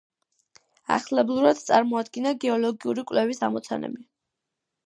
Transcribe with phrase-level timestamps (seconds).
[0.95, 4.03] ახლებურად წარმოადგინა გეოლოგიური კვლევის ამოცანები.